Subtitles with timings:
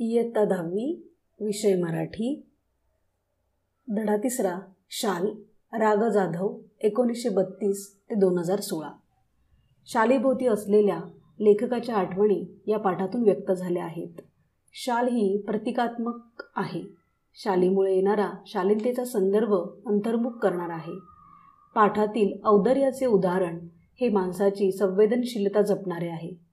[0.00, 2.46] इयत्ता दहावी विषय मराठी.
[3.96, 4.58] धडा तिसरा
[4.90, 5.26] शाल
[5.72, 8.90] राग जाधव एकोणीसशे बत्तीस ते दोन हजार सोळा.
[9.86, 11.00] शालीभोवती असलेल्या
[11.40, 14.20] लेखकाच्या आठवणी या पाठातून व्यक्त झाल्या आहेत.
[14.72, 16.82] शाल ही प्रतिकात्मक आहे.
[17.34, 19.54] शालीमुळे येणारा शालीनतेचा संदर्भ
[19.86, 20.94] अंतर्मुख करणार आहे.
[21.74, 23.58] पाठातील औदर्याचे उदाहरण
[24.00, 26.47] हे माणसाची संवेदनशीलता जपणारे आहे.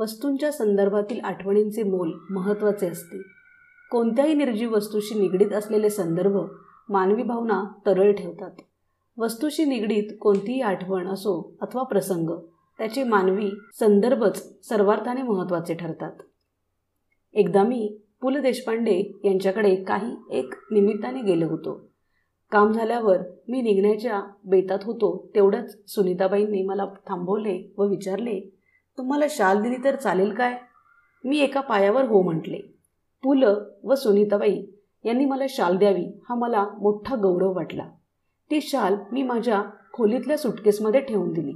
[0.00, 3.22] वस्तूंच्या संदर्भातील आठवणींचे मोल महत्त्वाचे असते.
[3.90, 6.36] कोणत्याही निर्जीव वस्तूशी निगडीत असलेले संदर्भ
[6.88, 8.50] मानवी भावना तरळ ठेवतात.
[9.18, 12.30] वस्तूशी निगडीत कोणतीही आठवण असो अथवा प्रसंग
[12.78, 16.12] त्याचे मानवी संदर्भच सर्वार्थाने महत्त्वाचे ठरतात.
[17.32, 21.88] एकदा मी पु ल देशपांडे यांच्याकडे काही एक निमित्ताने गेलो होतो.
[22.50, 28.59] काम झाल्यावर मी निघण्याच्या बेतात होतो तेवढंच सुनीताबाईंनी मला थांबवले व विचारले
[29.00, 30.58] तुम्हाला शाल दिली तर चालेल काय?
[31.24, 32.58] मी एका पायावर हो म्हटले.
[33.22, 33.44] पु ल
[33.84, 34.62] व सुनीताबाई
[35.04, 37.84] यांनी मला शाल द्यावी हा मला मोठा गौरव वाटला.
[38.50, 41.52] ती शाल मी माझ्या खोलीतल्या सुटकेसमध्ये ठेवून दिली.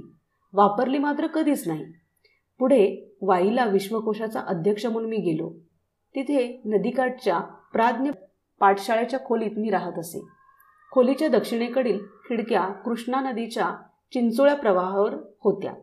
[0.53, 1.85] वापरली मात्र कधीच नाही.
[2.59, 5.49] पुढे वाईला विश्वकोशाचा अध्यक्ष म्हणून मी गेलो.
[6.15, 7.39] तिथे नदीकाठच्या
[7.73, 8.09] प्राज्ञ
[8.59, 10.27] पाठशाळेच्या खोलीत मी राहत असे.
[10.91, 13.71] खोलीच्या दक्षिणेकडील खिडक्या कृष्णा नदीच्या
[14.13, 15.73] चिंचोळ्या प्रवाहावर होत्या.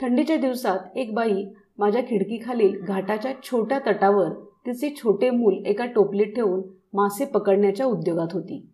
[0.00, 1.44] थंडीच्या दिवसात एक बाई
[1.78, 4.28] माझ्या खिडकीखालील घाटाच्या छोट्या तटावर
[4.66, 6.62] तिचे छोटे मूल एका टोपलीत ठेवून
[6.94, 8.66] मासे पकडण्याच्या उद्योगात होती.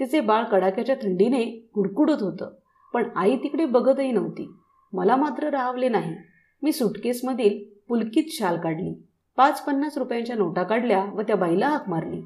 [0.00, 2.50] तिचे बाळ कडाक्याच्या थंडीने गुडकुडत होतं
[2.94, 4.48] पण आई तिकडे बघतही नव्हती.
[4.92, 6.14] मला मात्र राहावले नाही.
[6.62, 8.94] मी सुटकेसमधील पुलकीत शाल काढली.
[9.36, 12.20] पाच पन्नास रुपयांच्या नोटा काढल्या व त्या बाईला हाक मारली.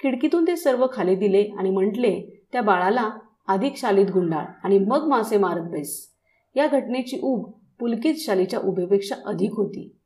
[0.00, 3.10] खिडकीतून ते सर्व खाली दिले आणि म्हटले त्या बाळाला
[3.48, 6.08] अधिक शालीत गुंडाळ आणि मग मासे मारत बैस.
[6.56, 9.96] या घटनेची ऊब पुलकित शालीच्या उभेपेक्षा अधिक होती.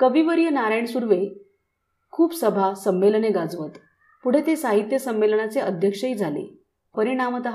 [0.00, 1.26] कविवर्य नारायण सुर्वे
[2.10, 3.70] खूप सभा संमेलने गाजवत.
[4.24, 6.58] पुढे ते साहित्य संमेलनाचे अध्यक्षही झाले.
[6.96, 7.48] परिणामत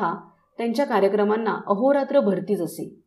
[0.57, 3.00] त्यांच्या कार्यक्रमांना अहोरात्र भरतीच असे.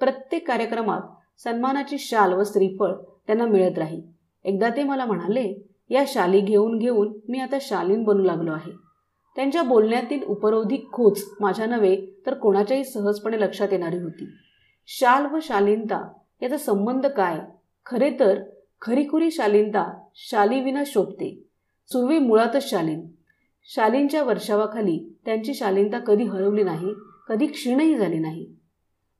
[0.00, 1.00] प्रत्येक कार्यक्रमात
[1.40, 2.92] सन्मानाची शाल व श्रीफळ
[3.26, 4.02] त्यांना मिळत राही.
[4.44, 8.72] एकदा ते मला म्हणाले या शाली घेऊन घेऊन मी आता शालीन बनू लागलो आहे.
[9.36, 14.28] त्यांच्या बोलण्यातील उपरोधिक खोच माझ्या नव्हे तर कोणाच्याही सहजपणे लक्षात येणारी होती.
[14.86, 16.12] शाल व शालीनता
[16.42, 17.38] याचा संबंध काय?
[17.86, 18.42] खरे तर
[18.82, 21.42] खरीखुरी शालीनता शालीविना शोभते.
[21.88, 23.06] सुर्वे मुळातच शालीन.
[23.64, 26.92] शालींच्या वर्षावाखाली त्यांची शालीनता कधी हरवली नाही
[27.28, 28.46] कधी क्षीणही झाली नाही.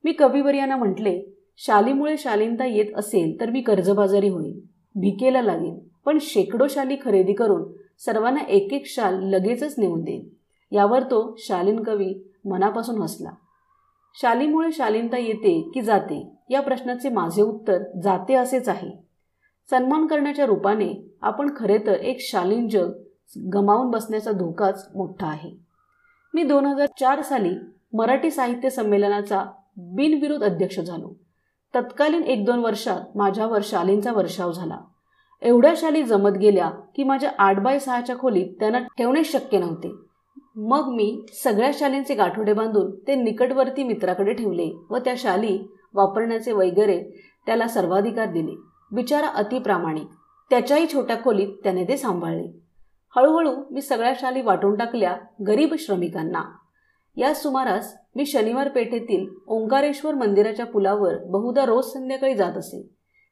[0.03, 1.21] मी कविवर्यांना म्हटले
[1.57, 4.59] शालीमुळे शालीनता येत असेल तर मी कर्जबाजारी होईल
[4.95, 7.63] भिकेला लागेल पण शेकडो शाली खरेदी करून
[7.99, 10.27] सर्वांना एक एक शाल लगेचच नेऊन देईन.
[10.71, 12.13] यावर तो शालीन कवी
[12.45, 13.29] मनापासून हसला.
[14.13, 16.31] शालीमुळे शालीनता येते की जाते?
[16.49, 18.91] या प्रश्नाचे माझे उत्तर जाते असेच आहे.
[19.69, 22.91] सन्मान करण्याच्या रूपाने आपण खरे तर एक शालीन जग
[23.53, 25.51] गमावून बसण्याचा धोकाच मोठा आहे.
[26.33, 27.55] मी दोन हजार चार साली
[27.93, 29.45] मराठी साहित्य संमेलनाचा
[29.77, 31.13] बिनविरोध अध्यक्ष झालो.
[31.75, 34.77] तत्कालीन एक दोन वर्षात माझ्यावर शालींचा वर्षाव झाला.
[35.41, 39.95] एवढ्या शाली जमत गेल्या की माझ्या आठ बाय सहाच्या खोलीत त्यांना ठेवणे शक्य नव्हते.
[40.55, 45.57] मग मी सगळ्या शालींचे गाठोडे बांधून ते निकटवर्ती मित्राकडे ठेवले व त्या शाली
[45.93, 48.55] वापरण्याचे वगैरे त्याला सर्वाधिकार दिले.
[48.91, 50.07] बिचारा अतिप्रामाणिक
[50.49, 52.59] त्याच्याही छोट्या खोलीत त्याने ते सांभाळले.
[53.15, 56.43] हळूहळू मी सगळ्या शाली वाटून टाकल्या गरीब श्रमिकांना.
[57.17, 62.89] या सुमारास मी शनिवार पेठेतील ओंकारेश्वर मंदिराच्या पुलावर बहुधा रोज संध्याकाळी जात असे.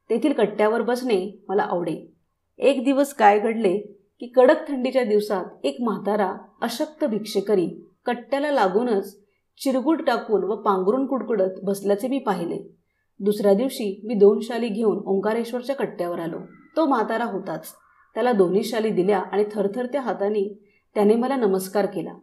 [0.09, 2.11] तेथील कट्ट्यावर बसणे मला आवडे.
[2.57, 9.19] एक दिवस काय घडले की कडक थंडीच्या दिवसात एक म्हातारा अशक्त भिक्षेकरी कट्ट्याला लागूनच
[9.63, 12.75] चिरगुट टाकून व पांघरून कुडकुडत बसल्याचे मी पाहिले.
[13.19, 16.37] दुसऱ्या दिवशी मी दोन शाली घेऊन ओंकारेश्वरच्या कट्ट्यावर आलो.
[16.77, 17.67] तो म्हातारा होताच.
[18.13, 22.13] त्याला दोन्ही शाली दिल्या आणि थरथरत्या हाताने त्याने मला नमस्कार केला.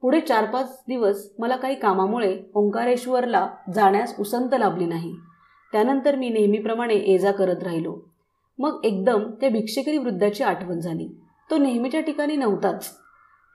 [0.00, 5.14] पुढे चार पाच दिवस मला काही कामामुळे ओंकारेश्वरला जाण्यास उसंत लाभली नाही.
[5.72, 7.98] त्यानंतर मी नेहमीप्रमाणे ये जा करत राहिलो.
[8.58, 11.20] मग एकदम त्या भिक्षेकरी वृद्धाची आठवण झाली.
[11.50, 12.90] तो नेहमीच्या ठिकाणी नव्हताच.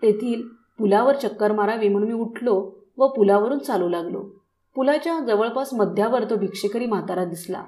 [0.02, 0.42] तेथील
[0.80, 4.30] पुलावर चक्कर मारावी म्हणून मी उठलो व पुलावरून चालू लागलो.
[4.76, 7.64] पुलाच्या जवळपास मध्यावर तो भिक्षेकरी म्हातारा दिसला.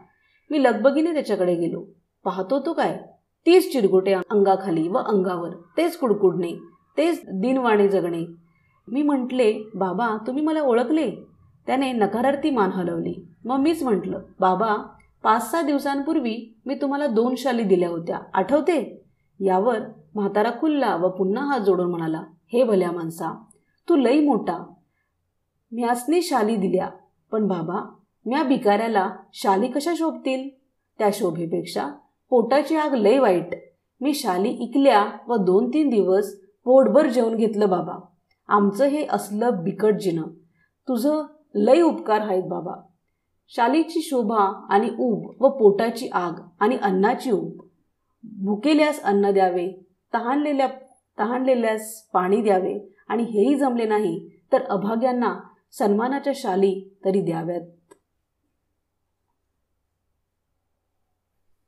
[0.52, 1.84] मी लगबगीने त्याच्याकडे गेलो.
[2.24, 3.00] पाहतो तो काय?
[3.46, 5.50] तीच चिरगोटे अंगाखाली व अंगावर.
[5.78, 6.52] तेच कुडकुडणे.
[6.98, 8.26] तेच दिनवाणे जगणे.
[8.88, 11.12] मी म्हटले बाबा तुम्ही मला ओळखले?
[11.68, 13.28] त्याने नकारार्थी मान हलवली.
[13.46, 14.76] मग मीच म्हटलं बाबा
[15.24, 18.20] पाच सहा दिवसांपूर्वी मी तुम्हाला दोन शाली दिल्या होत्या.
[18.34, 19.02] आठवते?
[19.40, 19.80] यावर
[20.16, 22.24] म्हातारा खुल्ला व पुन्हा हात जोडून म्हणाला
[22.54, 23.44] हे भल्या माणसा
[23.90, 24.74] तू लई मोठा.
[25.72, 26.90] म्यासनी शाली दिल्या
[27.32, 27.94] पण बाबा
[28.26, 30.50] म्या भिकाऱ्याला शाली कशा शोभतील?
[30.98, 31.88] त्या शोभेपेक्षा
[32.30, 33.48] पोटाची आग लय वाईट.
[34.02, 38.00] मी शाली इकल्या व दोन तीन दिवस पोटभर जेवण घेतलं बाबा.
[38.48, 40.24] आमचं हे असलं बिकट जिणं.
[40.88, 41.24] तुझं
[41.56, 42.74] लय उपकार आहेत बाबा.
[43.50, 47.52] शालीची शोभा आणि ऊब व पोटाची आग आणि अन्नाची ऊब.
[48.24, 49.85] भुकेल्यास अन्न द्यावे
[50.16, 50.68] तहानलेल्या
[51.20, 55.36] तहानलेल्यास पाणी द्यावे आणि हेही जमले नाही तर अभाग्यांना
[55.72, 57.62] सन्मानाच्या शाली तरी द्याव्यात.